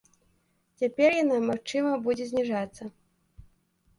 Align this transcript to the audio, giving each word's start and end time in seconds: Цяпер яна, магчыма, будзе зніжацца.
Цяпер 0.83 1.09
яна, 1.23 1.37
магчыма, 1.49 1.91
будзе 2.07 2.25
зніжацца. 2.31 2.83